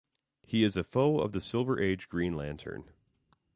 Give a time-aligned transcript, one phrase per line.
[0.41, 2.85] He is a foe of the Silver Age Green Lantern.